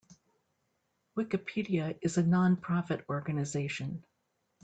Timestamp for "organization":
3.07-4.03